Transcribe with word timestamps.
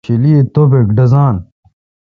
خوشیلی 0.05 0.33
توبک 0.53 0.87
ڈزان۔ 0.97 1.35